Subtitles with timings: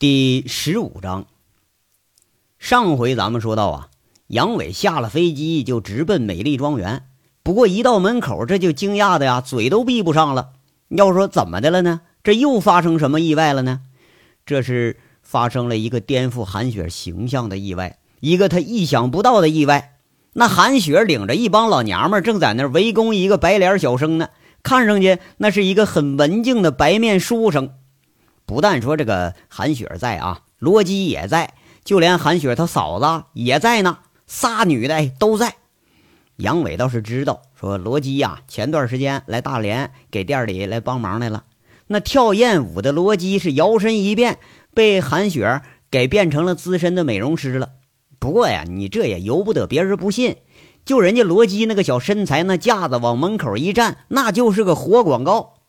[0.00, 1.26] 第十五章，
[2.58, 3.88] 上回咱们说到啊，
[4.28, 7.04] 杨伟下了飞机就直奔美丽庄园。
[7.42, 10.52] 不过一到门口，这就惊讶的呀，嘴都闭不上了。
[10.88, 12.00] 要说怎么的了呢？
[12.24, 13.82] 这又发生什么意外了呢？
[14.46, 19.98] 这是发生了一个颠覆韩雪形象的意外，一个他意想不到的意外。
[20.32, 24.30] 那韩雪领着一帮老娘们正在那围攻一个白脸小生呢，
[24.62, 27.74] 看上去那是一个很文静的白面书生。
[28.50, 35.54] 不但说这个韩雪在啊，罗辑也在，就连韩雪她嫂子也在呢，仨女的都在。
[36.34, 41.44] 杨伟倒是知道，说罗辑呀，前段时间来大连给店里来帮忙来了。
[41.86, 44.40] 那跳艳舞的罗辑是摇身一变，
[44.74, 47.68] 被韩雪给变成了资深的美容师了。
[48.18, 50.38] 不过呀，你这也由不得别人不信，
[50.84, 55.59] 就人家罗辑那个小身材，那架子往门口一站，那就是个活广告。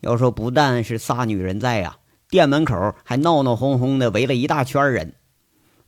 [0.00, 1.96] 要说不但是仨女人在呀，
[2.30, 5.14] 店门口还闹闹哄哄的围了一大圈人。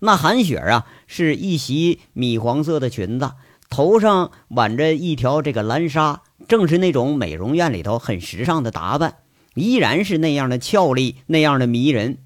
[0.00, 3.32] 那韩雪啊，是一袭米黄色的裙子，
[3.68, 9.16] 头上挽着一条这个蓝纱，正是那种美容院里头很时尚的打扮，
[9.54, 12.18] 依然是那样的俏丽，那样的迷人。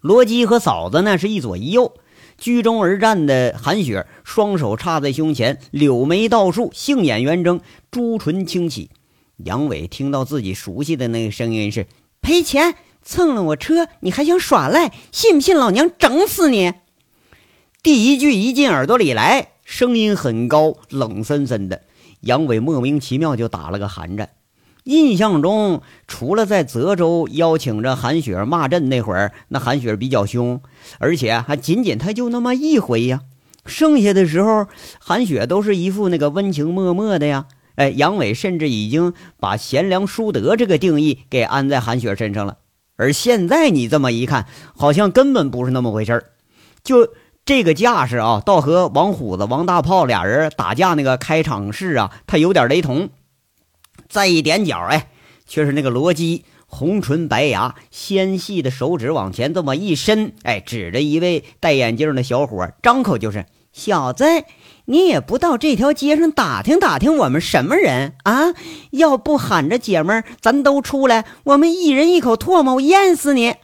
[0.00, 1.94] 罗辑和嫂子呢是一左一右，
[2.38, 7.60] 居中而站的韩雪，双手插在胸前，柳眉倒竖，杏眼圆睁，
[7.90, 8.90] 朱唇轻启。
[9.44, 11.86] 杨伟听到自己熟悉的那个声音是
[12.22, 14.92] ：“赔钱，蹭了我车，你还想耍赖？
[15.12, 16.72] 信不信老娘整死你？”
[17.82, 21.82] 第一句一进耳朵里来，声音很高，冷森森的。
[22.22, 24.30] 杨伟莫名其妙就打了个寒战。
[24.84, 30.60] 印象中，除了在泽州邀请着韩雪骂阵那会儿，那韩雪比较凶，
[30.98, 33.20] 而且还仅仅他就那么一回呀。
[33.66, 34.66] 剩下的时候，
[34.98, 37.46] 韩雪都是一副那个温情脉脉的呀。
[37.76, 42.58] 哎，杨伟甚至已经把贤良淑德这个定义给安在韩雪身上了。
[42.96, 46.32] 而现在你这么一看，好像根本不是那么回事儿。
[46.82, 47.08] 就
[47.44, 53.10] 这个架势啊，倒和王虎子、王大炮俩人打架那个开场式啊，他有点雷同。
[54.08, 55.10] 再一点脚，哎，
[55.46, 64.24] 却是那个罗辑，红唇白牙，纤细的手指往前这么一伸，哎，指着一位戴眼镜的小伙，张口就是：“小子。”
[64.88, 68.54] 你也不到这条街上打听打听我们什么人啊？
[68.90, 73.56] 要不喊着姐们儿，咱都出来，我们一人一口唾沫我淹死你！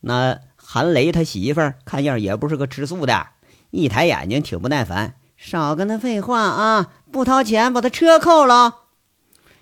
[0.00, 3.26] 那韩雷他媳妇儿看样也不是个吃素的，
[3.70, 6.88] 一抬眼睛挺不耐烦，少跟他废话啊！
[7.12, 8.76] 不掏钱，把他车扣了。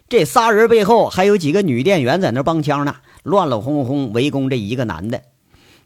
[0.08, 5.22] 这仨人背后还有几个女店员在那帮腔呢，乱乱哄哄围攻这一个男的。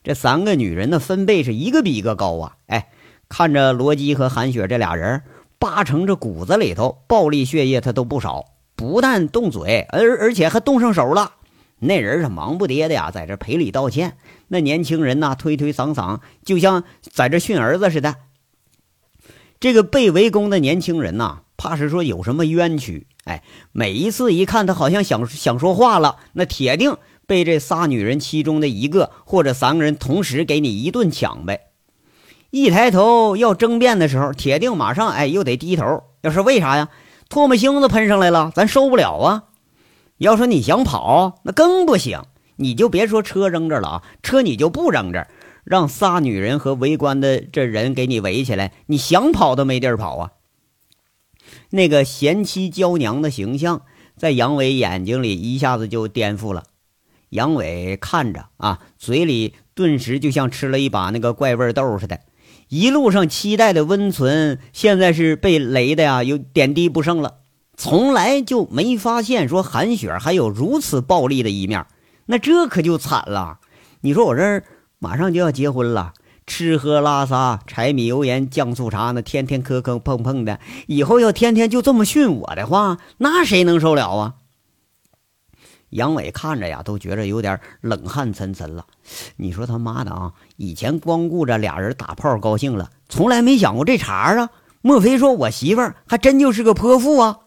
[0.04, 2.56] 这三个女人的分贝是一个比一个高啊！
[2.66, 2.88] 哎。
[3.30, 5.22] 看着罗基和韩雪这俩人，
[5.58, 11.34] 八成这骨子里头暴力血液他都不少，不但动嘴，而而且还动上手了。
[11.78, 14.18] 那人是忙不迭的呀，在这赔礼道歉。
[14.48, 18.16] 那年轻人呐，推推搡搡，就像在这训儿子似的。
[19.60, 23.06] 这个被围攻的年轻人呐，怕是说有什么冤屈。
[23.24, 26.96] 哎，每一次一看他好像想想说话了，那铁定
[27.26, 31.69] 被这仨女人其中的一个或者三个人同时给你一顿抢呗。
[32.50, 36.02] 一抬头要争辩的时候，铁定马上哎又得低头。
[36.22, 36.88] 要是为啥呀？
[37.28, 39.44] 唾沫星子喷上来了，咱受不了啊！
[40.18, 42.22] 要说你想跑，那更不行。
[42.56, 45.28] 你就别说车扔这了啊，车你就不扔这，
[45.64, 50.32] 让仨女人和围观的这人给你围起来，你想跑都没地儿跑啊！
[51.70, 53.82] 那个贤妻娇娘的形象，
[54.16, 56.64] 在杨伟眼睛里一下子就颠覆了。
[57.28, 62.18] 杨伟看着啊，嘴里顿时就像吃了一把那个怪味豆似的。
[62.70, 67.38] 一路上期待的温存，现在是被雷的呀，有点滴不剩了。
[67.76, 71.84] 从来就没发现说韩雪还有如此暴力的一面，
[72.26, 73.58] 那这可就惨了。
[74.02, 74.62] 你说我这儿
[75.00, 76.12] 马上就要结婚了，
[76.46, 84.34] 吃喝拉撒、柴米油盐酱醋茶，那天天磕磕碰碰的，以后要天天就这么训我的话，那谁能受了啊？
[85.90, 88.86] 杨伟看着呀，都觉着有点冷汗涔涔了。
[89.36, 90.32] 你说他妈的啊！
[90.56, 94.50] 以前光顾着俩人打炮高兴了，从来没想过这茬啊！
[94.82, 97.40] 莫非说我媳妇儿还真就是个泼妇啊？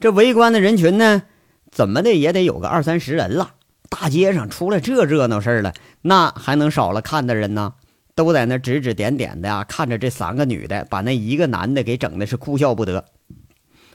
[0.00, 1.24] 这围观的人群呢，
[1.70, 3.54] 怎么的也得有个二三十人了。
[3.88, 7.74] 大街上出了这热闹事儿了，那还能少了看的人呢？
[8.14, 13.04] 都在那指指点点的呀，看着这三个女的把那一个男的给整的是哭笑不得。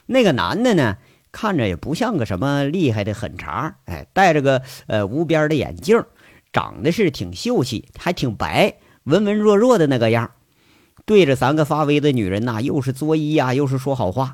[0.06, 0.98] 那个男的呢？
[1.34, 6.02] 看着也不像个什么厉害的狠茬儿，哎，戴着个呃无边的眼镜，
[6.54, 10.32] 长得是挺秀气，还挺白，文文弱弱的那个样
[11.06, 14.34] 对着三个发威的女人呐，又是作揖呀，又是说好话。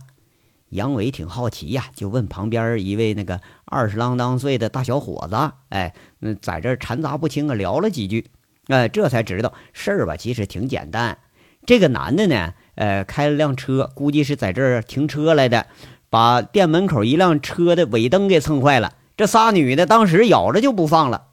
[0.70, 8.28] 杨伟挺好奇呀，就问旁边一位那个二十郎当岁的大小伙子，哎，那在这掺杂不清啊，聊了几句，
[8.68, 11.18] 哎，这才知道事儿吧，其实挺简单。
[11.66, 15.66] 这个男的呢，呃，开了辆车，估计是在这儿停车来的，
[16.10, 18.94] 把店门口一辆车的尾灯给蹭坏了。
[19.16, 21.28] 这仨女的当时咬着就不放了。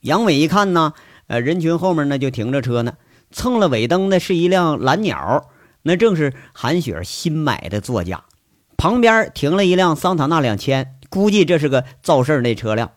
[0.00, 0.94] 杨伟一看呢，
[1.28, 2.94] 呃，人群后面呢就停着车呢，
[3.30, 5.48] 蹭了尾灯的是一辆蓝鸟。
[5.82, 8.24] 那正是韩雪新买的座驾，
[8.76, 12.92] 旁边停了一辆桑塔纳两千，估计这是个造事那车辆。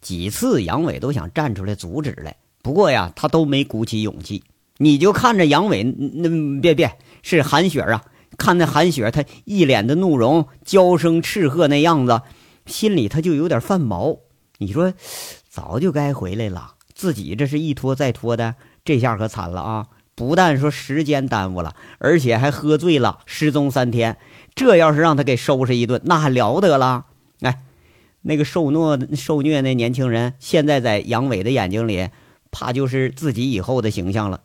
[0.00, 4.44] 几次杨伟都想站出来阻止来，不过呀，他都没鼓起勇气。
[4.78, 8.04] 你就看着杨伟，那别别是韩雪啊，
[8.36, 12.22] 看那韩雪，她一脸的怒容，娇声斥喝那样子，
[12.66, 14.18] 心里他就有点犯毛。
[14.58, 14.92] 你说，
[15.48, 18.54] 早就该回来了，自己这是一拖再拖的，
[18.84, 19.86] 这下可惨了啊！
[20.14, 24.16] 不但说时间耽误了，而且还喝醉了，失踪三天。
[24.54, 27.04] 这要是让他给收拾一顿，那还了得了？
[27.40, 27.60] 哎，
[28.22, 32.08] 那个受虐受虐那年轻人，现在在杨伟的眼睛里，
[32.50, 34.40] 怕就是自己以后的形象了。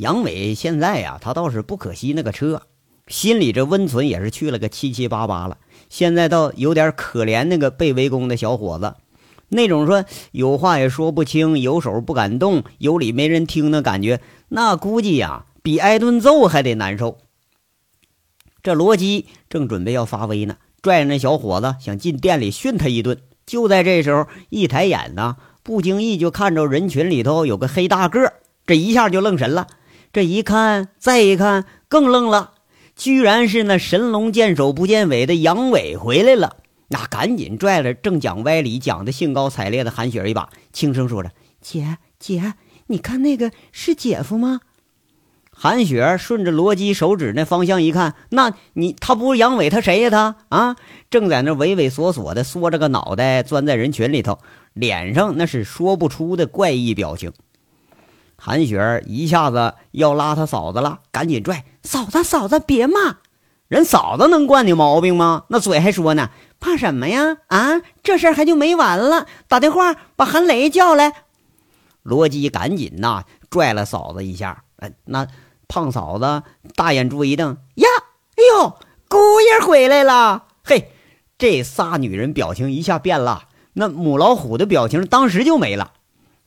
[0.00, 2.62] 杨伟现在呀，他倒是不可惜那个车，
[3.06, 5.58] 心里这温存也是去了个七七八八了。
[5.90, 8.94] 现在倒有点可怜那个被围攻的小伙子。
[9.50, 17.18] 那种说有话也说不清，有手不敢动，有理没人听的感觉，那估计呀比挨顿揍还得难受。
[18.62, 23.18] 这罗基正准备要发威呢，拽着那小伙子想进店里训他一顿。
[23.44, 28.32] 就在这时候，一抬眼呢，不经意就看着人群里头有个黑大个，
[28.64, 29.66] 这一下就愣神了。
[30.12, 32.54] 这一看，再一看，更愣了，
[32.96, 36.56] 居然是那神龙见首不见尾的杨伟回来了。
[36.88, 41.30] 那赶紧拽了正讲歪理、讲的兴高采烈的韩雪一把，轻声说着
[41.62, 42.54] ：“姐姐，
[42.88, 44.62] 你看那个是姐夫吗？”
[45.62, 50.10] 韩雪顺着罗辑手指那方向一看，那你他不是杨伟，他谁呀？
[50.10, 50.76] 他啊，
[51.08, 54.40] 正在那畏畏缩缩的缩着个脑袋，钻在人群里头，
[54.72, 57.32] 脸上那是说不出的怪异表情。
[58.42, 63.18] 韩雪一下子要拉他嫂子了，赶紧拽嫂子，嫂子别骂
[63.68, 65.44] 人，嫂子能惯你毛病吗？
[65.48, 66.30] 那嘴还说呢。
[66.58, 67.38] 怕什么呀？
[67.48, 69.26] 啊，这事儿还就没完了！
[69.48, 71.12] 打电话把韩雷叫来。
[72.02, 74.64] 罗辑赶紧呐拽了嫂子一下。
[74.76, 75.26] 哎，那
[75.68, 76.42] 胖嫂子
[76.74, 77.88] 大眼珠一瞪，呀，
[78.36, 78.76] 哎呦，
[79.08, 80.44] 姑爷回来了！
[80.64, 80.90] 嘿，
[81.38, 83.44] 这仨女人表情一下变了，
[83.74, 85.92] 那母老虎的表情当时就没了。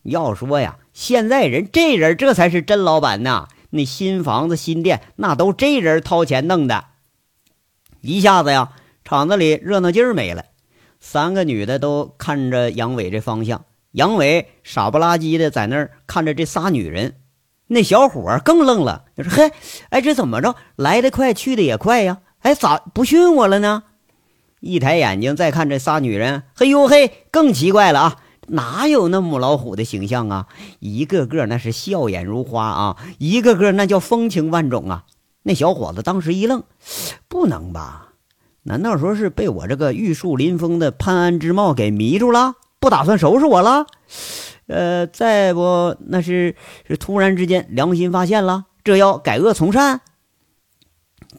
[0.03, 3.47] 要说呀，现在人这人这才是真老板呐！
[3.71, 6.85] 那新房子新店那都这人掏钱弄的，
[8.01, 8.73] 一下子呀。
[9.03, 10.45] 厂子里热闹劲儿没了，
[11.01, 13.65] 三个女的都看着杨伟这方向。
[13.91, 17.15] 杨伟傻不拉几的在那儿看着这仨女人，
[17.67, 19.51] 那小伙更愣了，就说：“嘿，
[19.89, 20.55] 哎，这怎么着？
[20.77, 22.19] 来得快，去的也快呀！
[22.39, 23.83] 哎，咋不训我了呢？”
[24.61, 28.22] 一抬眼睛再看这仨女人，嘿呦嘿，更奇怪了啊！
[28.47, 30.47] 哪有那母老虎的形象啊？
[30.79, 35.05] 一个个那是笑眼如花啊，一个个那叫风情万种啊！
[35.43, 36.63] 那小伙子当时一愣，
[37.27, 38.09] 不能吧？
[38.63, 43.85] 难道说是被我这个玉树临风的潘安之貌给迷住了，不打算收拾我了？
[44.67, 46.55] 呃，再不那是
[46.87, 50.01] 是突然之间良心发现了，这要改恶从善。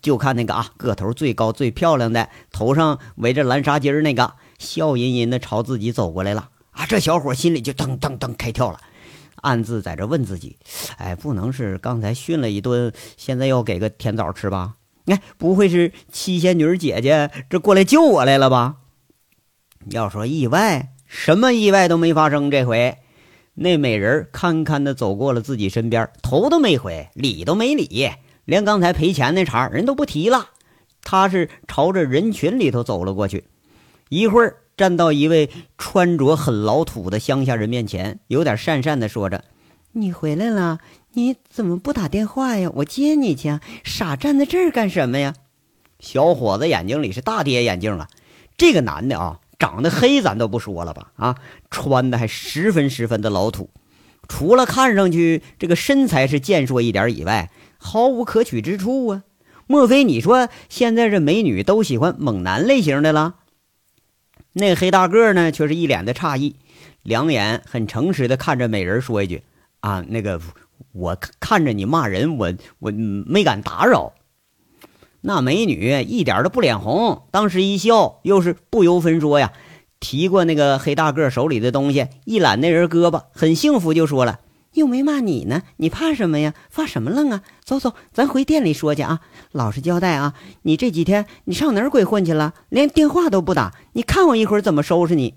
[0.02, 6.86] 就看那个啊，个头最高最漂亮的，头上围着蓝纱巾那个，笑吟吟的朝自己走过来了啊！
[6.86, 8.78] 这小伙心里就噔噔噔开跳了，
[9.36, 10.58] 暗自在这问自己：
[10.98, 14.74] 哎，不能是刚才训了一顿，现在要给个甜枣吃吧？
[15.06, 18.76] 哎，不会是七仙女姐姐这过来救我来了吧？
[19.90, 22.50] 要说意外，什么意外都没发生。
[22.50, 22.96] 这回，
[23.52, 28.10] 那美人堪堪的走过了自己身边，头都没回，理都没理，
[28.46, 30.48] 连刚才赔钱那茬人都不提了。
[31.02, 33.44] 他是朝着人群里头走了过去，
[34.08, 39.44] 一会儿站到一位穿着很老土的乡下人面前，有点讪讪的说着
[39.92, 40.78] ：“你回来了。”
[41.16, 42.68] 你怎么不打电话呀？
[42.74, 45.32] 我接你去，傻站在这儿干什么呀？
[46.00, 48.08] 小伙子眼睛里是大跌眼镜了。
[48.56, 51.36] 这个男的啊，长得黑咱都不说了吧，啊，
[51.70, 53.70] 穿的还十分十分的老土，
[54.26, 59.22] 除了看上去这个身材是健硕一点以外，毫无可取之处啊。
[59.68, 63.36] 莫非你说现在这美女都喜欢猛男类型的了？
[64.54, 66.56] 那黑大个呢，却是一脸的诧异，
[67.02, 69.42] 两眼很诚实的看着美人说一句
[69.80, 70.40] ：“啊，那个。”
[70.90, 74.12] 我看着你骂人，我我没敢打扰。
[75.20, 79.52] 那美女一点都不脸红，当时一笑，又是不由分说呀，
[79.98, 84.40] 提过那个黑大个手里的东西，一揽那人胳膊，很幸福，就说了
[84.74, 86.54] ：“又没骂你呢，你怕什么呀？
[86.70, 87.42] 发什么愣啊？
[87.64, 89.20] 走走，咱回店里说去啊！
[89.52, 90.34] 老实交代啊！
[90.62, 92.54] 你这几天你上哪儿鬼混去了？
[92.68, 95.34] 连电话都不打，你看我一会儿怎么收拾你！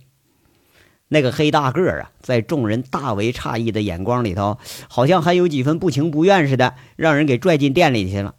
[1.10, 4.58] 那个黑大个儿啊，在众人大为诧异的眼光里头，
[4.89, 8.36] 好像还有几分不情不愿似的，让人给拽进店里去了。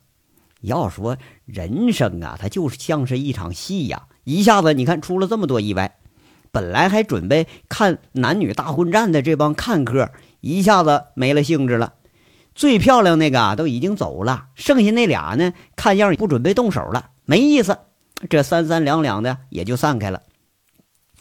[0.61, 5.99] 要说人生啊，它就是像是一场戏呀，一下子你看出了这么多意外。
[6.51, 10.11] 本来还准备看男女大混战的这帮看客。
[10.41, 11.95] 一下子没了兴致了，
[12.55, 17.79] 最漂亮那个都已经走了，剩下那俩呢，看样也不准备动手了，没意思。
[18.29, 20.23] 这三三两两的也就散开了。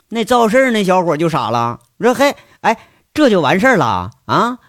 [0.10, 2.78] 那赵四那小伙就傻了，说：“嘿，哎，
[3.14, 4.60] 这就完事儿了啊？”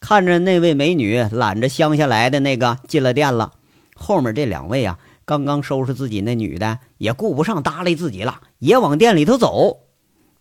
[0.00, 3.52] 看着那位美女揽着乡下来的那个进了店了，
[3.94, 9.80] 后面这两位啊，刚刚收拾自己那女的，也顾不上搭理自己了，也往店里头走。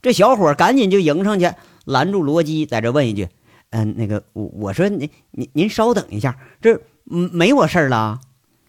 [0.01, 1.51] 这小伙赶紧就迎上去，
[1.85, 3.27] 拦住罗基，在这问一句。
[3.71, 8.19] 嗯，那个我我说您您您稍等一下，这没我事儿了。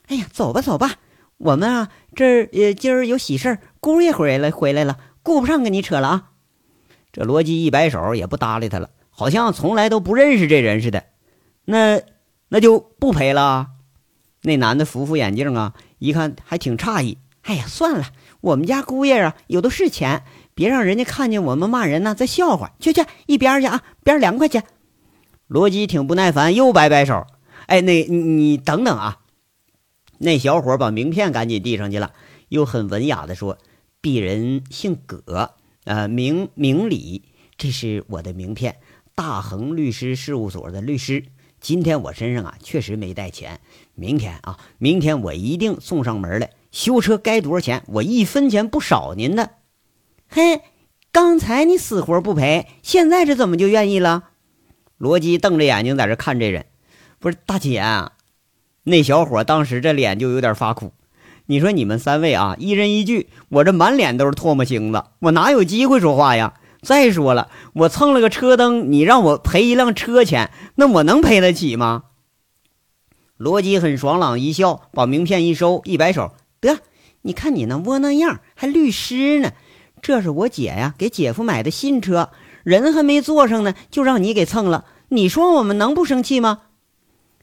[0.08, 0.96] 哎呀，走吧走吧，
[1.38, 6.30] 我们啊这儿呃今儿有喜事儿，姑爷回来回来了，顾不上跟你扯了啊。
[7.12, 11.04] 这罗辑一摆手，也不搭理他了，好像从来都不认识这人似的。
[11.64, 12.02] 那
[12.48, 13.68] 那就不赔了。
[14.42, 17.18] 那男的扶扶眼镜啊，一看还挺诧异。
[17.42, 18.04] 哎呀，算了，
[18.40, 22.72] 我们家姑爷啊有的是钱，别让人家看见我们骂人呢，再笑话。
[22.80, 24.60] 去去一边去啊，边凉快去。
[25.50, 27.26] 罗辑挺不耐烦，又摆摆手
[27.66, 29.18] ：“哎，那你等等啊！”
[30.18, 32.12] 那小伙把名片赶紧递上去了，
[32.50, 33.58] 又很文雅的说
[34.00, 37.24] ：“鄙人姓葛，呃，名明礼，
[37.56, 38.76] 这是我的名片，
[39.16, 41.24] 大恒律师事务所的律师。
[41.60, 43.58] 今天我身上啊确实没带钱，
[43.96, 46.50] 明天啊，明天我一定送上门来。
[46.70, 49.50] 修车该多少钱，我一分钱不少您的。
[50.28, 50.60] 嘿，
[51.10, 54.28] 刚才你死活不赔，现在这怎么就愿意了？”
[55.00, 56.66] 罗辑瞪着眼睛在这看这人，
[57.18, 57.82] 不是大姐，
[58.82, 60.92] 那小伙当时这脸就有点发苦。
[61.46, 66.52] 你说你们三位啊，一人一句，我这满脸都是唾沫星子，我哪有机会说话呀？
[66.82, 72.02] 再说了，我蹭了个车灯，你让我赔一辆车钱，那我能赔得起吗？
[73.38, 76.80] 罗辑很爽朗一笑，把名片一收，一摆手，得，
[77.22, 79.52] 你看你那窝囊样，还律师呢？
[80.02, 82.28] 这是我姐呀，给姐夫买的新车。
[82.62, 84.84] 人还没坐上呢，就让你给蹭了。
[85.08, 86.60] 你说我们能不生气吗？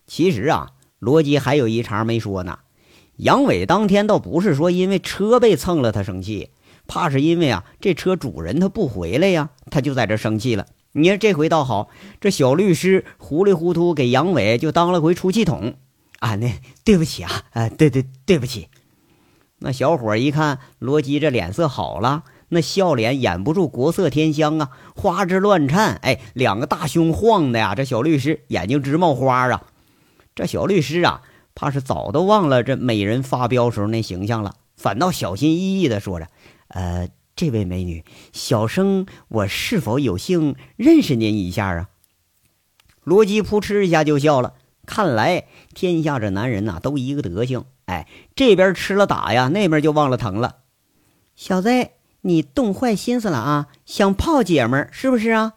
[0.05, 2.59] 其实啊，罗辑还有一茬没说呢。
[3.17, 6.51] 杨伟当天倒不是说因为车被蹭了他生气，
[6.87, 10.67] 怕是因为啊这车主人他不回来呀，他就在这生气了。
[10.93, 11.89] 你看这回倒好，
[12.21, 15.75] 这小律师糊里糊涂给杨伟就当了回出气筒
[16.19, 16.35] 啊。
[16.35, 18.69] 那对不起啊，啊对对对不起。
[19.59, 22.23] 那小伙一看罗辑这脸色好了。
[22.49, 29.63] 那笑脸掩不住国色天香啊，花枝乱颤，哎，两个大胸晃的呀，这小律师眼睛直冒花啊。
[30.33, 31.21] 这小律师啊，
[31.55, 36.27] 怕是早都忘了这美人发飙时候那形象了，反倒小心翼翼的说着
[36.69, 41.89] ：“呃，这位美女，小生我是否有幸认识您一下啊？”
[43.03, 44.53] 罗辑扑哧一下就笑了，
[44.85, 50.57] 看来天下这男人呐都一个德行，哎，这边吃了打呀，那边就忘了疼了，
[51.35, 51.69] 小子。
[52.21, 53.67] 你动坏心思了啊？
[53.85, 55.53] 想泡姐们儿是不是啊？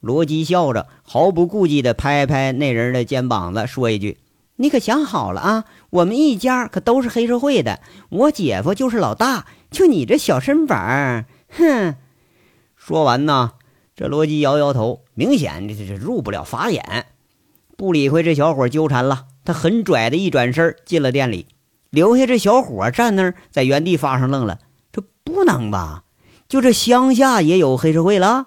[0.00, 4.18] 罗辑笑着，毫不顾忌地拍拍那人的肩膀子，说一句
[4.56, 5.64] ：“你可想好了啊？
[5.90, 11.96] 我们一家可都是黑社会的，我姐夫就是老大，就你这小身板，哼！”
[12.76, 13.52] 说完呢，
[13.96, 17.06] 这罗辑摇摇头，明显这这入不了法眼，
[17.76, 19.26] 不理会这小伙纠缠了。
[19.44, 21.46] 他很拽的一转身进了店里，
[21.88, 24.58] 留下这小伙站那儿，在原地发上愣了。
[25.34, 26.04] 不能吧？
[26.48, 28.46] 就这乡下也有黑社会了？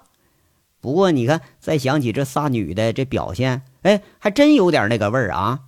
[0.80, 5.60] 不过你看，再想起这仨女的这表现，哎，还真有点那个味儿啊。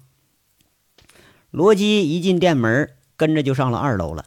[1.51, 4.27] 罗基一进店门，跟着就上了二楼了。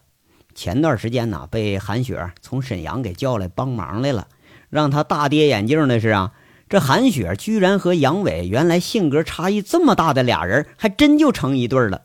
[0.54, 4.28] 前段时间呢，被韩雪从沈阳给叫来帮忙来了。
[4.70, 6.34] 让他大跌眼镜的是啊，
[6.68, 12.04] 这韩雪居然和杨伟原来性格差异这么大的俩人，还真就成一对了。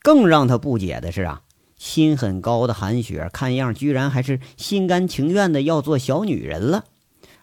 [0.00, 1.42] 更让他不解的是啊。
[1.78, 6.84] 心很高的韩雪，看样居然还是心甘情愿的要做小女人了。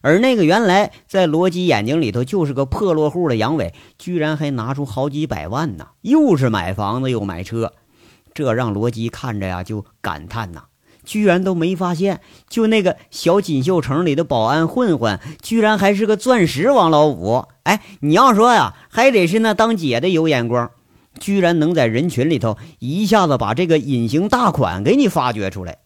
[0.01, 7.73] 而那个原来在罗辑眼睛里头就是个破落户的杨伟，居然还拿出好几百万呢，又是买房子又买车，
[8.33, 10.65] 这让罗辑看着呀就感叹呐，
[11.03, 17.45] 居然都没发现，就那个小锦绣城里的保安混混，居然还是个钻石王老五。
[17.63, 20.69] 哎，你要说呀，还得是那当姐的有眼光。
[21.19, 25.79] 居然能在人群里头一下子把这个隐形大款给你发掘出来。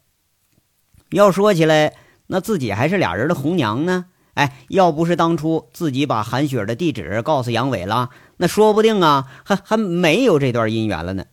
[1.12, 1.96] 要说起来，
[2.28, 4.06] 那自己还是俩人的红娘呢。
[4.36, 11.26] 哎，要不是当初自己把韩雪的地址告诉杨伟了，那说不定啊，还还没有这段姻缘了呢。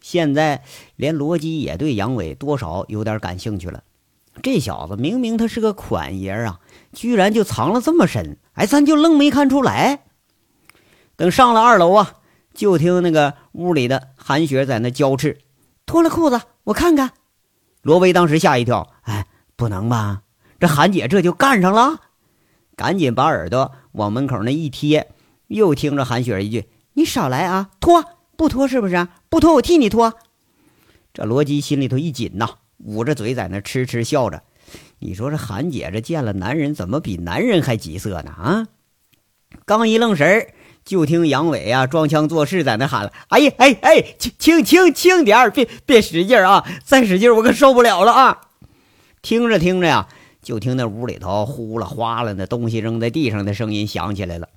[0.00, 0.62] 现在
[0.96, 3.82] 连罗辑也对杨伟多少有点感兴趣了。
[4.42, 6.60] 这小子明明他是个款爷啊，
[6.92, 10.00] 居然就藏了这么深，哎，咱就愣没看出来。
[11.16, 12.14] 等上了二楼啊，
[12.54, 15.38] 就听那个屋里的韩雪在那娇斥
[15.84, 17.10] ：“脱了裤子，我看看。”
[17.82, 20.22] 罗威当时吓一跳，哎，不能吧？
[20.58, 22.00] 这韩姐这就干上了，
[22.76, 25.12] 赶紧把耳朵往门口那一贴，
[25.48, 28.04] 又听着韩雪一句：“你少来啊，脱！”
[28.36, 29.06] 不脱是不是？
[29.28, 30.14] 不脱我替你脱。
[31.12, 34.42] 这罗基心里头一紧呐，捂着嘴在那痴痴笑着。
[34.98, 38.30] 你说这韩姐这见了男人怎么比男人还急色呢？
[38.32, 38.66] 啊！
[39.66, 40.53] 刚一愣神儿，
[40.84, 46.64] 就听杨伟啊装腔作势在那喊了：“哎呀，哎哎，轻轻轻轻点，别别使劲啊！
[46.84, 48.40] 再使劲我可受不了了啊！”
[49.22, 50.08] 听着听着呀，
[50.42, 54.48] 就听那屋里头呼啦哗啦的东西扔在地上的声音响起来了。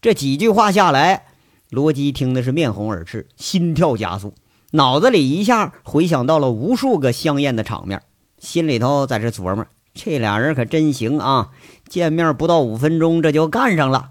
[0.00, 1.26] 这几句话下来。
[1.70, 4.34] 罗基听的是面红耳赤，心跳加速，
[4.72, 8.02] 脑子里一下回想到了无数个香艳的场面，
[8.40, 9.64] 心里头在这琢磨：
[9.94, 11.50] 这俩人可真行啊！
[11.88, 14.10] 见面不到五分钟，这就干上了。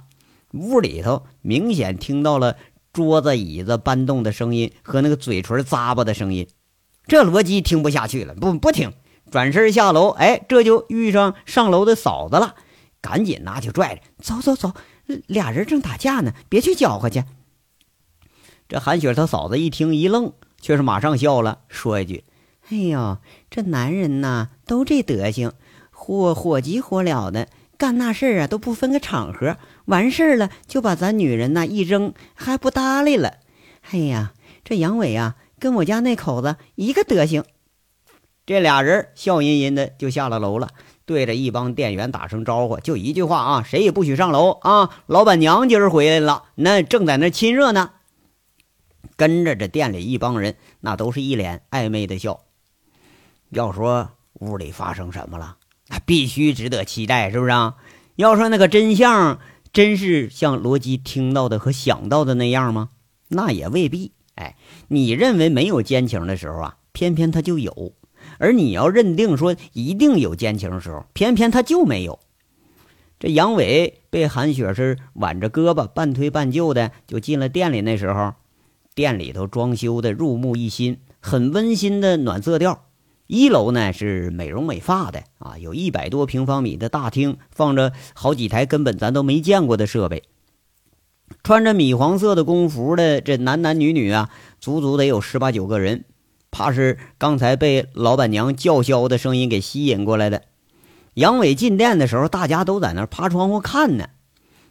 [0.54, 2.56] 屋里头明显听到了
[2.92, 6.48] 桌子椅子搬动的声音和那个嘴唇咂巴的声音，
[7.06, 8.92] 这罗辑听不下去了，不不听，
[9.32, 10.10] 转身下楼。
[10.10, 12.56] 哎，这就遇上上楼的嫂子了，
[13.00, 14.74] 赶紧拿起拽着走走走，
[15.28, 17.24] 俩人正打架呢，别去搅和去。
[18.68, 22.24] 这韩雪她嫂子一听一愣，却是马上笑了，说一句
[22.70, 23.18] ：“哎呦，
[23.50, 25.52] 这男人呐，都这德行，
[25.92, 29.58] 火火急火燎的干那事儿啊，都不分个场合，
[29.90, 33.38] 完事儿了就把咱女人呐一扔，还不搭理了。
[33.92, 37.44] 哎呀，这杨伟啊，跟我家那口子一个德行。”
[38.46, 40.70] 这俩人笑吟吟的就下了楼了，
[41.06, 44.90] 对着一帮店员打声招呼，就一句话啊：“谁也不许上楼啊！
[45.06, 47.92] 老板娘今儿回来了，那正在那亲热呢。”
[49.16, 52.40] 跟着这店里一帮人，那都是一脸暧昧的笑。
[53.50, 57.76] 要说屋里发生什么了，那必须值得期待，是不是啊？
[58.16, 59.40] 要说那个真相，
[59.72, 62.90] 真是像罗辑听到的和想到的那样吗？
[63.30, 64.12] 那也未必。
[64.36, 64.56] 哎，
[64.88, 67.94] 你认为没有奸情的时候啊，偏偏他就有；
[68.38, 72.20] 而你要认定说一定有奸情的时候，偏偏他就没有。
[73.20, 78.34] 这杨伟被韩雪是挽着胳膊，半推半就的就进了店里，那时候。
[78.96, 82.89] 店里头装修的入目一新，很温馨的暖色调。
[83.30, 90.24] 一楼呢是美容美发的啊，有一百多平方米的大厅，放着好几台根本咱都没见过的设备。
[91.44, 96.06] 穿着米黄色的工服的这男男女女啊，足足得有十八九个人，
[96.50, 100.42] 怕是刚才被老板娘叫嚣的声音给吸引过来的。
[101.14, 104.08] 杨伟进店的时候，大家都在那趴窗户看呢。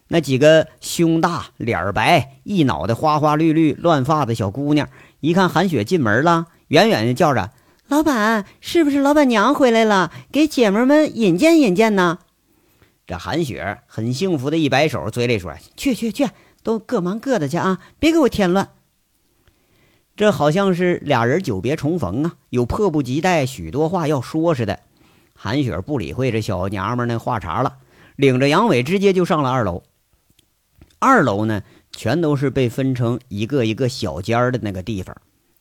[0.09, 4.88] 那几个胸大脸白、一脑袋花花绿绿乱发的小姑娘，
[5.21, 7.53] 一看韩雪进门了，远远的叫着
[7.88, 10.12] ：“老板，是不是老板娘回来了？
[10.31, 12.18] 给姐们们引荐引荐呢？”
[13.07, 16.29] 这韩雪很幸福的一摆手，嘴里说：“去去去，
[16.62, 18.68] 都各忙各的去啊，别给我添乱。”
[20.14, 24.81] 这好像是俩人久别重逢啊，有迫不及待许多话要说似的。
[25.35, 27.79] 韩雪不理会这小娘们那话茬了，
[28.16, 29.83] 领着杨伟直接就上了二楼。
[30.98, 35.16] 二楼呢，全都是被分成一个一个小间的那个地方。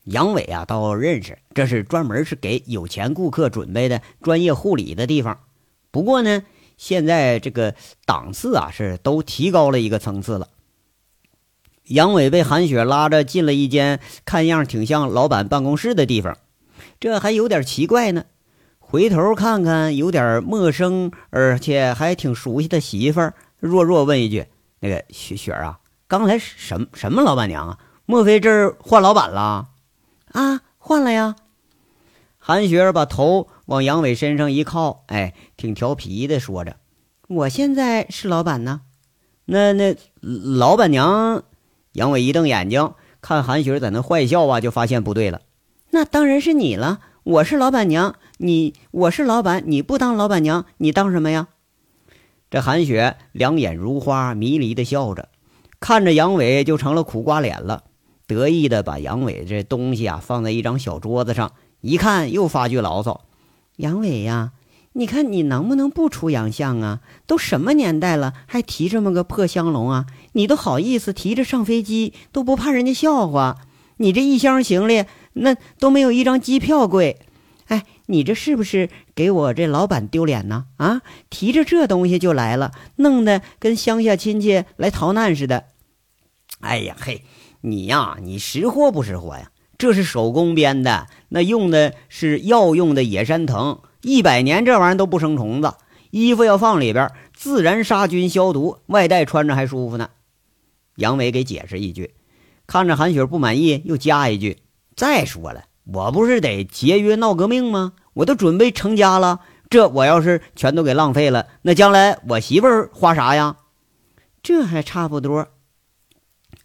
[0.07, 5.39] 杨伟啊，倒认识，这是专门是给有钱顾客准备的专业护理的地方。
[5.91, 6.43] 不过呢，
[6.77, 10.47] 现在这个档次啊，是都提高了一个层次了。
[11.83, 16.37] 杨伟被韩雪拉着进了一间看样挺像老板办公室的地方，
[17.01, 18.23] 这还有点奇怪呢。
[18.79, 24.45] 回头看看，有点陌生，而且还挺熟悉的媳妇儿，弱弱问一句。
[24.79, 27.77] 那个雪雪啊，刚才什么什么老板娘啊？
[28.05, 29.67] 莫非这儿换老板了？
[30.31, 31.35] 啊，换了呀！
[32.37, 36.77] 韩雪儿把头往杨伟身上一靠，哎，挺调皮的说着
[37.27, 38.81] ：“我现在是老板呢。”
[39.49, 41.43] 那那老板娘，
[41.93, 45.41] 杨伟一瞪眼睛，看韩雪儿在那坏笑啊，就发现不对了。
[45.91, 51.47] 那当然是你了，我是老板娘，你我是老板，你不当老板娘，你当什么呀？
[52.49, 55.29] 这韩雪两眼如花，迷离的笑着，
[55.79, 57.85] 看着杨伟就成了苦瓜脸了，
[58.27, 63.21] 得意的把杨伟这东西啊放在一张小桌子上，一看又发句牢骚
[63.77, 64.51] ：“杨伟呀，
[64.93, 66.99] 你看你能不能不出洋相啊？
[67.25, 70.05] 都什么年代了，还提这么个破香笼啊？
[70.33, 73.57] 你都好意思提着上飞机，都不怕人家笑话？
[73.97, 77.19] 你这一箱行李那都没有一张机票贵。
[77.67, 80.65] 哎，你这是不是给我这老板丢脸呢？
[80.77, 85.65] 啊，提着这东西就来了，弄得跟乡下亲戚来逃难似的。
[86.59, 87.23] 哎呀嘿，
[87.61, 89.51] 你呀，你识货不识货呀？
[89.77, 95.73] 这是手工编的，那用的是药用的野山藤，一百年这玩意儿都不生虫子。
[96.09, 100.09] 衣服要放里边，自然杀菌消毒，外带穿着还舒服呢。
[100.95, 102.15] 杨伟给解释一句，
[102.65, 104.57] 看着韩雪不满意，又加一句
[104.95, 107.93] ：“再说了。”我不是得节约闹革命吗？
[108.13, 109.39] 我都准备成家了，
[109.69, 113.57] 这我要是全都给浪费了，那将来我媳妇儿花啥呀？
[114.41, 115.47] 这还差不多。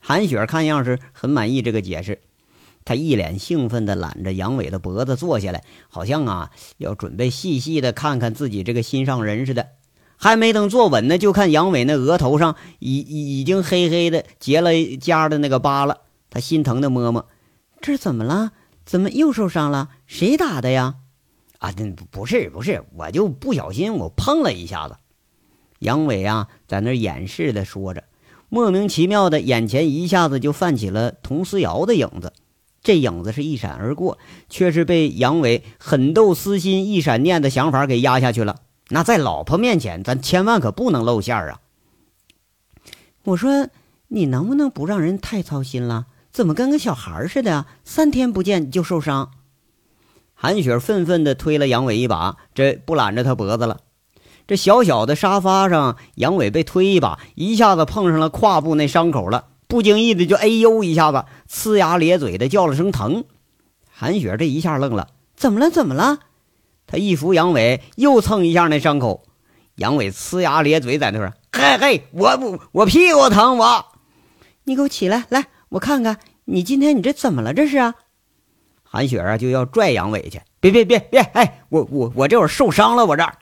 [0.05, 2.21] 韩雪看样是很满意这个解释，
[2.85, 9.69] 她一脸兴奋地揽着杨伟的脖子坐下来，好像啊要准备细细的看看自己这个心上人似的。
[10.17, 15.99] 还没等坐稳呢，就看杨伟那额头上已已经黑黑的结了痂的那个疤了，
[16.31, 17.29] 他心疼的摸摸，
[17.81, 18.51] 这怎么了？
[18.85, 19.91] 怎么又受伤了？
[20.09, 20.97] 谁打的呀？
[21.59, 24.97] 啊，不不是不是，我就不小心我碰了一下子。
[25.79, 28.03] 杨伟啊，在那掩饰的说着，
[28.55, 32.35] 莫名其妙的眼前一下子就泛起了佟思瑶的影子。
[32.83, 34.19] 这影子是一闪而过，
[34.51, 38.57] 却是被杨伟狠斗私心一闪念的想法给压下去了。
[38.91, 41.63] 那在老婆面前，咱千万可不能露馅啊！
[43.25, 43.69] 我说，
[44.09, 46.05] 你能不能不让人太操心了？
[46.31, 47.65] 怎么跟个小孩似的？
[47.85, 49.31] 三天不见就受伤。
[50.35, 53.79] 韩雪愤愤地推了杨伟一把，这不揽着他脖子了。
[54.47, 63.25] 这小小的沙发上，杨伟被推一把，一下子碰上了胯部那伤口了，不经意的就哎呦一下子，呲牙咧嘴的叫了声疼。
[63.91, 65.71] 韩雪这一下愣了，怎么了？
[65.71, 66.19] 怎么了？
[66.87, 69.25] 他一扶杨伟，又蹭一下那伤口。
[69.77, 73.87] 杨伟呲牙咧嘴在那说：“嘿嘿，我不，我屁股疼，我。
[74.65, 77.55] 你给我起来，来。”我看看你今天你这怎么了？
[77.55, 77.95] 这是啊，
[78.83, 81.21] 韩雪啊就要拽杨伟去，别别别别！
[81.21, 83.39] 哎，我我我这会儿受伤了，我这儿。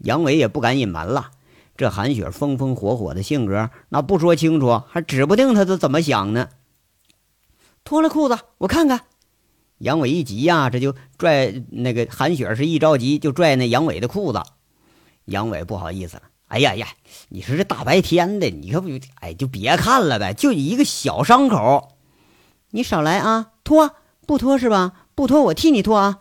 [0.00, 1.30] 杨伟也不敢隐瞒了，
[1.76, 6.48] 这韩雪风风火火的性格，那不说清楚，还指不定他是怎么想呢。
[7.84, 9.02] 脱了裤子，我看看。
[9.78, 14.42] 杨伟一急呀，这就拽那个韩雪，是一着急就拽那杨伟的裤子。
[15.24, 16.22] 杨伟不好意思了。
[16.48, 16.88] 哎呀呀！
[17.28, 18.88] 你说这大白天的，你可不，
[19.20, 21.92] 哎，就别看了呗，就一个小伤口，
[22.70, 23.52] 你少来啊！
[23.62, 23.94] 脱
[24.26, 24.92] 不脱是吧？
[25.14, 26.18] 不脱我替你脱啊！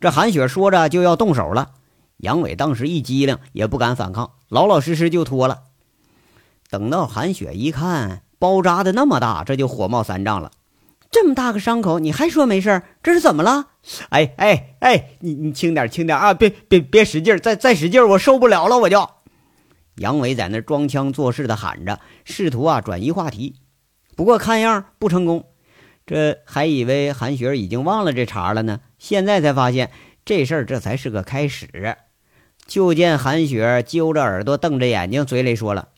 [0.00, 1.70] 这韩雪说着就要动手了，
[2.18, 5.64] 杨伟当时一激灵，也不敢反抗，老老实实就脱了。
[6.70, 10.50] 等到韩雪一看包扎的那么大，这就火冒三丈了。
[11.10, 12.82] 这么大个伤口，你还说没事？
[13.02, 13.68] 这是怎么了？
[14.08, 16.34] 哎哎哎，你你轻点轻点啊！
[16.34, 19.08] 别别别使劲，再再使劲，我受不了了，我就。
[19.96, 23.60] 杨伟在那装腔作势的喊着，试图啊转移话题，
[24.16, 25.44] 不过看样不成功。
[26.04, 29.92] 这还以为韩雪已经忘了这茬了呢，现在才发现
[30.24, 31.96] 这事儿这才是个开始。
[32.66, 35.88] 就见韩雪揪着耳朵，瞪着眼睛，嘴里说了：“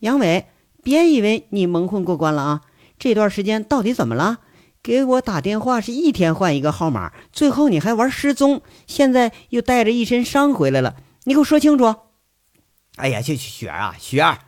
[0.00, 0.46] 杨伟，
[0.82, 2.60] 别以为你蒙混过关了啊！
[2.98, 4.38] 这段时间到底怎么了？
[4.82, 11.94] 给我打电话是一天换一个号码，最后你还玩失踪，现在又带着一身伤回来了，你给我说清楚！”
[12.96, 14.38] 哎呀，这雪啊雪儿！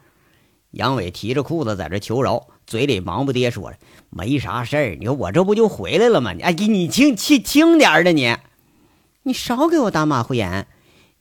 [0.73, 3.79] 杨伟提着裤子在这求饶，嘴里忙不迭说着
[4.11, 6.33] ：“没啥事儿，你说我这不就回来了吗？
[6.33, 8.37] 你哎，你轻轻轻点的你，
[9.23, 10.67] 你少给我打马虎眼！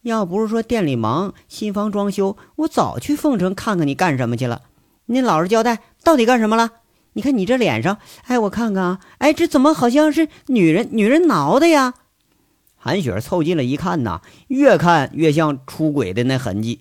[0.08, 4.62] 要不是说店里忙，新房装修，我早去凤城看看你干什么去了。
[5.08, 6.72] 你老实交代，到底干什么了？
[7.12, 11.93] 你看你这脸上，哎，我看看啊，哎，这怎么好像是女人女人挠的呀？”
[12.80, 16.80] 韩雪凑近了一看呐，越看越像出轨的那痕迹。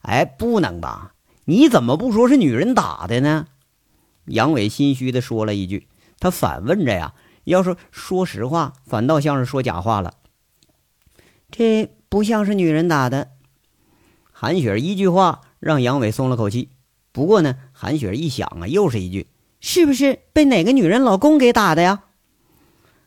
[0.00, 1.12] 哎，不能吧？
[1.44, 3.48] 你怎么不说是女人打的呢？
[4.24, 5.88] 杨伟心虚的说了一句。
[6.18, 7.12] 他反问着呀
[7.44, 10.14] ：“要是说实话，反倒像是说假话了。”
[11.50, 13.28] 这不像是女人打的。
[14.32, 16.68] 韩雪一句话让杨伟松了口气。
[17.12, 19.26] 不过呢，韩雪一想啊，又是一句
[19.60, 22.02] ：“是不是被哪个女人老公给打的呀？”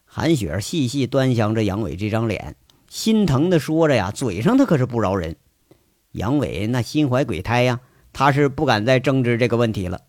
[0.05, 2.55] 韩雪细细端详着杨伟这张脸，
[2.89, 5.35] 心疼的说着呀，嘴上他可是不饶人。
[6.11, 7.79] 杨伟那心怀鬼胎呀，
[8.13, 10.01] 他是不敢再争执这个问题了。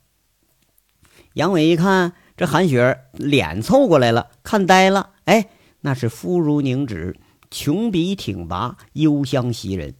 [1.33, 5.49] 杨伟一看这韩雪脸凑过来了，看呆了，哎，
[5.81, 7.17] 那是肤如凝脂，
[7.55, 9.95] 琼鼻挺拔，幽香袭人。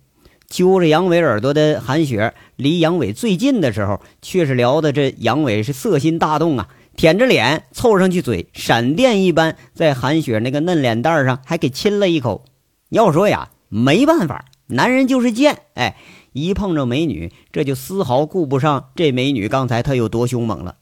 [0.49, 12.45] 揪着杨伟耳朵的韩雪，离杨伟最近的时候，却是聊的这杨伟是色心大动啊，舔着脸凑上去嘴，闪电一般在韩雪那个嫩脸蛋上还给亲了一口。
[12.89, 14.47] 要说呀，没办法。
[14.67, 15.97] 男人就是贱，哎，
[16.33, 20.75] 一碰着美女，这就丝毫顾不上这美女刚才她有多凶猛了。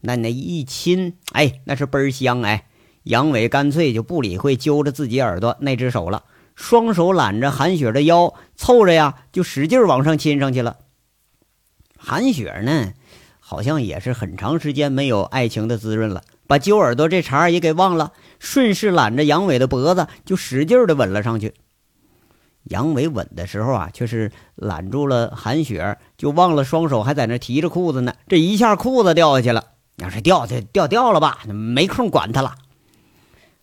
[0.00, 2.64] 那那一亲，哎，那是倍儿香，哎，
[3.04, 10.76] 杨伟干脆就不理会揪着自己耳朵那只手了，双手揽着韩雪的腰，凑着呀就使劲往上亲上去了。
[11.98, 12.92] 韩雪呢，
[13.40, 21.54] 好像也是很长时间没有爱情的滋润了，把揪耳朵这茬也给忘了，顺势揽着杨伟的脖子就使劲的吻了上去。
[22.64, 28.14] 杨伟吻的时候啊，却是揽住了韩雪，就忘了双手还在那提着裤子呢。
[28.28, 29.64] 这一下裤子掉下去了，
[29.96, 32.54] 要是掉下掉掉了吧，没空管他了。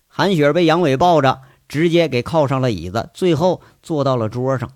[0.10, 4.72] 韩雪被杨伟抱着，直接给靠上了椅子，最后坐到了桌上，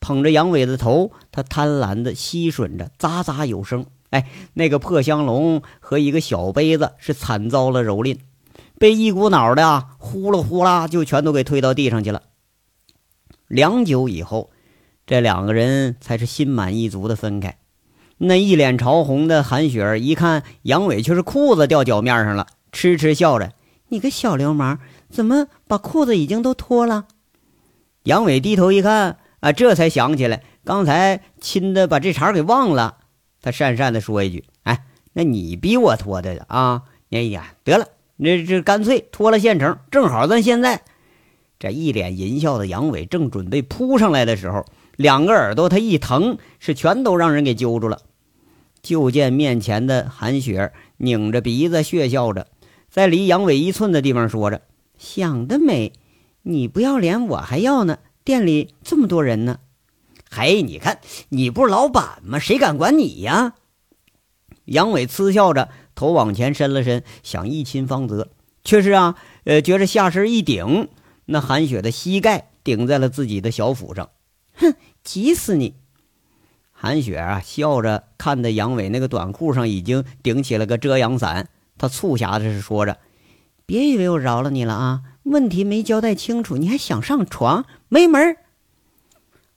[0.00, 3.86] 捧着杨伟的头，他贪婪的吸吮着，咂咂有声。
[4.10, 8.18] 哎，那个破香笼和一个小杯子是惨遭了蹂躏，
[8.78, 12.22] 被一股脑的啊呼啦呼啦就全都给推到地上去了。
[13.48, 14.50] 良久以后，
[15.06, 17.56] 这两个人才是心满意足的分开。
[18.18, 23.52] 那一脸潮红的韩雪一看杨伟却是裤子掉脚面上了，痴痴笑着
[23.92, 24.78] ：“你个小流氓，
[25.10, 27.04] 怎么把裤子已经都脱了？”
[28.04, 32.96] 杨伟低头一看，啊，这才想起来刚才亲的把这茬给忘了。
[33.42, 36.84] 他讪讪的说一句：“哎，那你逼我脱的啊？
[37.10, 40.82] 哎呀，得了，那这干脆脱了现成，正好咱现在。”
[41.60, 44.64] 这一脸淫笑的杨伟正准备扑上来的时候，
[44.96, 48.00] 两个耳朵他一疼，是全都让人给揪住了。
[48.80, 52.48] 就见面前的韩雪拧着鼻子血笑着，
[52.92, 54.60] 在离杨伟一寸的地方说着
[54.98, 55.94] ：“想得美，
[56.42, 59.60] 你不要脸我还要呢，店里这么多人呢。
[60.30, 61.00] ”“嘿，你看
[61.30, 62.38] 你不是老板吗？
[62.38, 63.54] 谁敢管你呀？”
[64.66, 68.28] 杨伟嗤笑着，头往前伸了伸，想一亲芳泽，
[68.62, 70.90] 却是啊，呃，觉着下身一顶。
[71.24, 74.10] 那韩雪的膝盖顶在了自己的小腹上，
[74.52, 75.76] 哼，急死你！
[76.70, 81.48] 韩雪啊，笑着看着杨伟那个短裤上已经顶起了个遮阳伞，
[81.82, 82.98] 他促狭的是说着
[83.66, 85.02] ：“别以为我饶了你了啊！
[85.24, 87.64] 问题没交代清楚，你还想上床？
[87.88, 88.36] 没门！”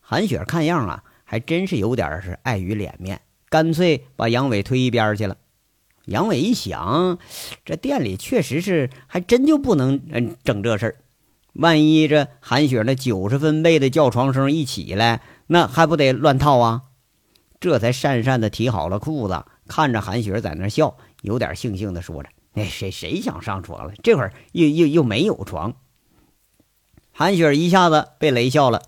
[0.02, 5.38] 韩雪看样啊，还真是有点是碍于脸面，干脆把杨伟推一边去了。
[6.06, 7.20] 杨伟一想，
[7.64, 10.96] 这店里确实是还真就不能嗯整这事儿。
[11.54, 16.82] 万一这韩雪那九十分贝的叫床声一起来，那还不得乱套啊？
[17.60, 23.94] 这才讪讪的提好了裤子，看着韩雪在那笑，有点悻悻的说着：“哎，谁谁想上床了？
[24.04, 25.74] 这会儿又又又没有床。”
[27.12, 28.84] 韩雪一下子被雷笑了，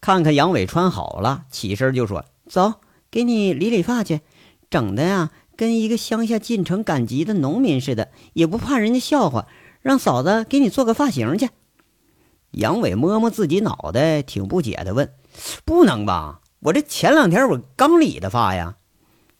[0.00, 2.74] 看看杨伟穿好了，起身就说：“走，
[3.10, 4.20] 给你理理发去，
[4.70, 9.46] 整的呀，跟一个乡下进城赶集的农民似的，也不怕人家笑话。
[9.80, 11.50] 让嫂子给你做个发型去。”
[12.52, 15.12] 杨伟摸摸自己脑袋，挺不解的问
[15.64, 16.40] ：“不能吧？
[16.60, 18.76] 我这前两天我刚理的发呀，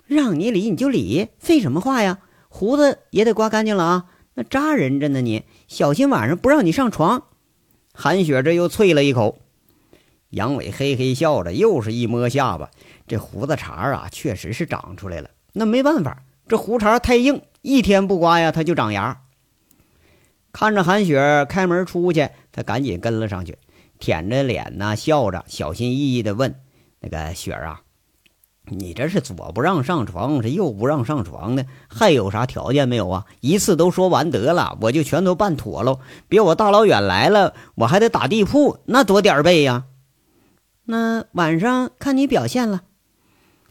[0.07, 2.19] 让你理你就理，废什么话呀？
[2.55, 4.05] 胡子也得刮干净了啊！
[4.35, 7.25] 那扎人着呢，你小心晚上不让你上床。”
[7.95, 9.39] 韩雪这又啐了一口。
[10.29, 12.71] 杨伟嘿嘿笑着，又是一摸下巴，
[13.07, 15.31] 这胡子茬啊，确实是长出来了。
[15.55, 19.23] 那没办法，这胡茬太硬，一天不刮呀，它就长芽。
[20.53, 23.57] 看着韩雪开门出去，他赶紧跟了上去，
[23.99, 26.55] 舔着脸呐，笑着，小心翼翼地问
[27.01, 27.81] ：“那个雪儿啊，
[28.67, 33.27] 你这是左不让上床，这右不让上床的，还有啥条件没有啊？
[33.41, 35.99] 一次都说完得了，我就全都办妥喽。
[36.29, 39.85] 别我大老远来了，我还得打地铺，那多点背呀。
[40.85, 42.83] 那晚上看你表现了。”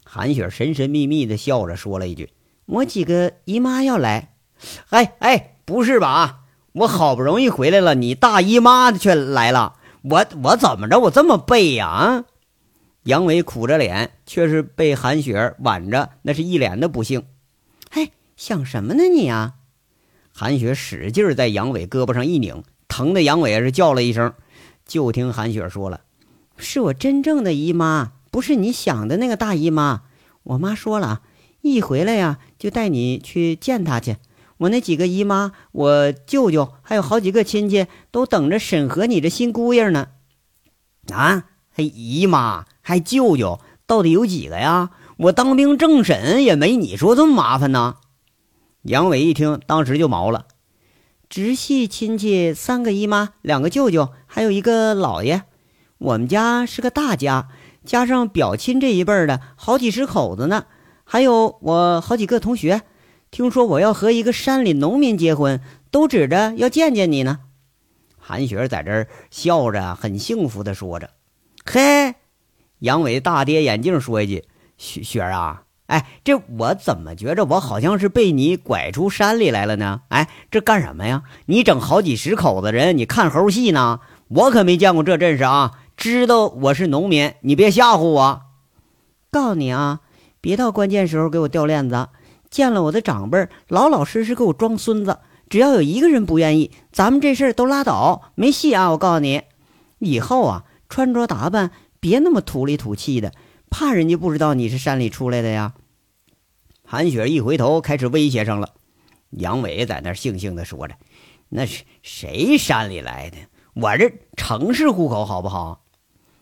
[0.04, 2.32] 韩雪神神秘秘地笑着说了一句
[2.68, 4.34] ：“我几个姨妈要来。”
[4.92, 6.40] 哎哎，不是吧？
[6.74, 11.00] 我好不容易回来了，你大姨妈却来了，我我怎么着？
[11.00, 11.88] 我这么背呀？
[11.88, 12.26] 啊！
[13.04, 17.24] 杨伟苦着脸，却是被韩雪挽着，那是一脸的不幸。
[17.90, 19.56] 哎，想什么呢你啊？
[20.34, 24.34] 韩雪使劲在杨伟胳膊上一拧，疼的杨伟是叫了一声。
[24.86, 26.02] 就听韩雪说了
[26.58, 30.04] ：“是我真正的姨妈，不是你想的那个大姨妈。
[30.44, 31.22] 我妈说了，
[31.62, 34.18] 一回来呀，就带你去见她去。”
[34.58, 40.10] 我那几个姨妈、我舅舅，还有好几个亲戚，都等着审核你这新姑爷呢。
[41.12, 44.92] 啊，还姨妈，还舅舅，到底有几个呀？
[45.18, 47.96] 我当兵政审也没你说这么麻烦呢。
[48.84, 50.48] 杨伟一听，当时就毛了。
[51.30, 55.44] 直系亲戚三个姨妈，两个舅舅，还有一个姥爷。
[56.00, 57.50] 我们家是个大家，
[57.86, 60.66] 加上表亲这一辈的，好几十口子呢。
[61.04, 62.82] 还有我好几个同学。
[63.30, 67.40] 听说我要和一个山里农民结婚，都指着要见见你呢。
[68.18, 71.12] 韩雪在这儿笑着，很幸福的说着
[71.65, 72.15] ：“嘿。”
[72.80, 74.45] 杨伟大跌眼镜说一句
[74.78, 80.02] ：“雪雪儿啊，哎，这我怎么觉着我好像是被你拐出山里来了呢？
[80.10, 81.24] 哎，这干什么呀？
[81.45, 84.00] 你整好几十口子人，你看猴戏呢？
[84.30, 85.74] 我可没见过这阵势啊！
[85.97, 88.41] 知道我是农民，你别吓唬我。
[89.30, 90.00] 告诉你啊，
[90.39, 92.08] 别到关键时候给我掉链子。
[92.50, 95.19] 见了我的长辈，老老实实给我装孙子。
[95.50, 98.89] 只要有一个人不愿意，咱们这事儿都拉倒，没戏啊！
[98.91, 99.43] 我告诉你，
[100.00, 103.32] 以后啊，穿着打扮别那么土里土气的，
[103.70, 105.74] 怕人家不知道你是山里出来的呀。
[106.84, 108.74] 韩雪一回头，开始威胁上了。
[109.30, 110.96] 杨伟在那悻悻地说着
[111.48, 113.38] ：“那是谁山里来的？
[113.74, 115.86] 我这城市户口，好不好？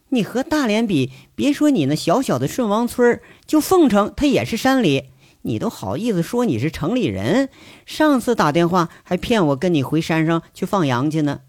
[0.09, 5.11] 你和大连比，别说你那小小的顺王村，就凤城，它也是山里。
[5.43, 7.49] 你都好意思说你是城里人？
[7.85, 11.41] 上次打电话还骗我跟你回山上去放羊去呢。”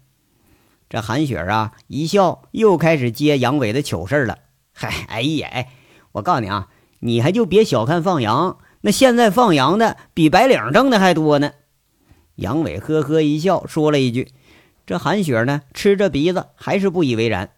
[0.91, 4.39] 这韩雪啊，一笑，又开始接杨伟的糗事了。
[4.73, 5.69] 嗨，哎呀，哎，
[6.11, 6.67] 我告诉你啊，
[6.99, 8.57] 你还就别小看放羊。
[8.81, 11.53] 那现在放羊的比白领挣的还多呢。
[12.35, 14.33] 杨伟呵呵一笑，说了一句
[14.85, 17.51] ：“这韩雪呢，吃着鼻子还是不以为然。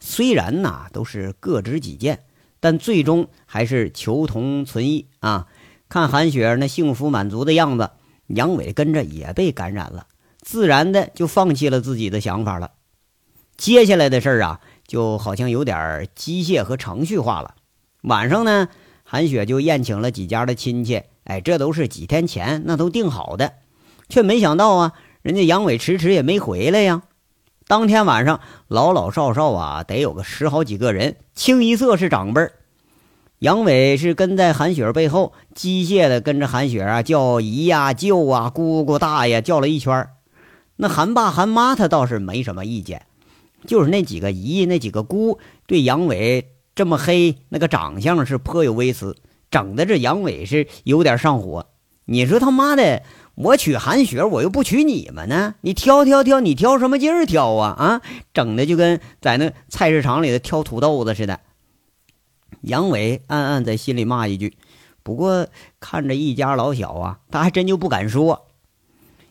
[0.00, 2.24] 虽然呐都是各执己见，
[2.60, 5.48] 但最终还是求同存异啊。
[5.90, 7.90] 看韩雪那幸福满足的样子，
[8.28, 10.06] 杨伟跟着也被感染了，
[10.46, 12.70] 自然的就放弃了自己的想法了。
[13.58, 17.56] 接下来的事儿啊，就好像有点机械和程序化了。
[18.02, 18.68] 晚上呢。”
[19.08, 23.52] 韩雪就宴请了几家的亲戚，哎，这都是几天前那都定好的，
[24.08, 27.02] 却没想到啊，人家杨伟迟迟也没回来呀。
[27.68, 32.54] 当天晚上，老老少少啊，得有个十好几个人，清一色是长辈儿。
[33.38, 40.15] 杨伟是跟在韩雪背后，机械的跟着韩雪啊叫姨呀、舅啊、姑姑、大爷叫了一圈儿
[40.76, 43.06] 那韩爸、韩妈他倒是没什么意见，
[43.66, 46.52] 就是那几个姨、那几个姑对杨伟。
[46.74, 49.16] 这么黑，那个长相是颇有微词，
[49.50, 51.68] 整的这杨伟是有点上火。
[52.04, 53.02] 你说他妈的，
[53.34, 55.54] 我娶韩雪，我又不娶你们呢？
[55.62, 57.70] 你挑挑挑，你挑什么劲儿挑啊？
[57.70, 58.02] 啊，
[58.34, 61.40] 整的就跟在那菜市场里的挑土豆子似的。
[62.60, 64.58] 杨伟暗暗在心里骂一句，
[65.02, 65.48] 不过
[65.80, 68.45] 看着一家老小啊，他还真就不敢说。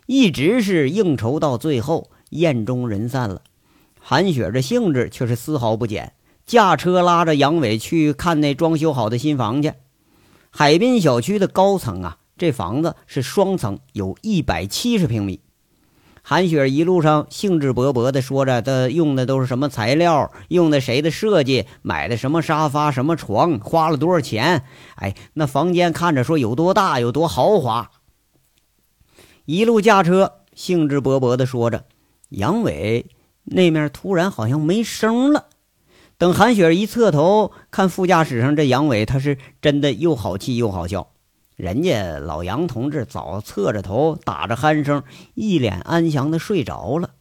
[0.06, 3.42] 一直是应酬到最后，宴中人散了，
[4.00, 6.14] 韩雪这兴致却是丝毫不减。
[6.46, 9.74] 驾车拉着杨伟去看那装修好的新房去。
[10.52, 15.40] 海滨小区的高层啊，这房子是双层，有一百七十平米。
[16.22, 24.64] 韩雪一路上兴致勃勃地说着，他用的都是什么材料，用的谁的设计，买的什么沙发、什么床，花了多少钱。
[24.96, 27.92] 哎，那房间看着说有多大，有多豪华。
[29.46, 31.86] 一路驾车，兴致勃勃地说着，
[32.30, 33.06] 杨伟
[33.44, 35.46] 那面突然好像没声了。
[36.18, 41.12] 等韩雪一侧头看副驾驶上这杨伟，他是真的又好气又好笑。
[41.56, 45.04] 人家老杨同志早侧着头打着鼾声，
[45.36, 47.12] 一脸安详的睡着了。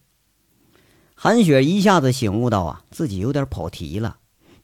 [1.15, 4.17] 韩雪一下子醒悟到啊，自己有点跑题了。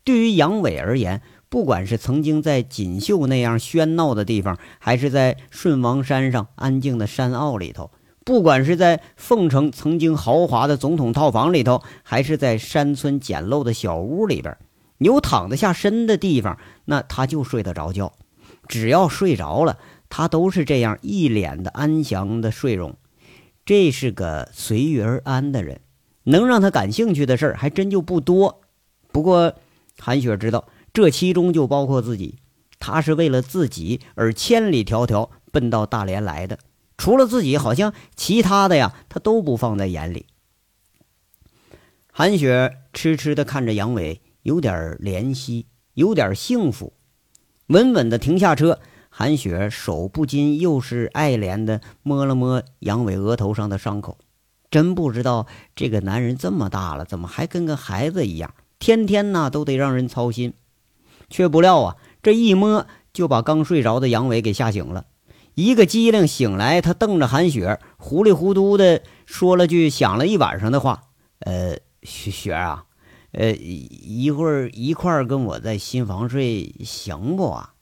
[0.03, 7.91] 对于杨伟而言，不管是曾经在锦绣那样喧闹的地方，还是在顺王山上安静的山坳里头。
[8.25, 14.57] 不管是在凤城曾经豪华的总统套房里头，还是在山村简陋的小屋里边，
[14.99, 18.13] 有躺得下身的地方，那他就睡得着觉。
[18.69, 22.95] 只要睡着了，他都是这样一脸的安详的睡容。
[23.65, 25.81] 这是个随遇而安的人，
[26.23, 28.61] 能让他感兴趣的事儿还真就不多。
[29.11, 29.55] 不过，
[29.99, 32.39] 韩雪知道这其中就包括自己，
[32.79, 36.59] 他是为了自己而千里迢迢奔到大连来的。
[36.97, 40.27] 除了自己，好像其他的呀，他都不放在眼里。
[42.13, 46.93] 韩雪痴痴的看着杨伟，有点怜惜，有点幸福。
[47.69, 54.19] 稳稳的停下车，韩雪手不禁又是爱怜的摸了摸杨伟额头上的伤口。
[54.71, 60.53] 真不知道这个男人这么大了，怎么还跟个孩子一样，天天呢都得让人操心。
[61.31, 65.07] 却不料啊，这一摸就把刚睡着的杨伟给吓醒了。
[65.55, 71.05] 一个机灵醒来，他瞪着韩雪，糊里糊涂的说了句想了一晚上的话
[71.41, 72.85] ：“呃，雪雪啊，
[73.33, 77.75] 呃，一会儿一块儿跟我在新房睡，行不啊？”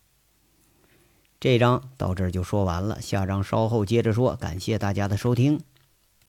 [1.40, 4.34] 这章到这儿就说完了，下章稍后接着说。
[4.34, 5.60] 感谢大家的收听。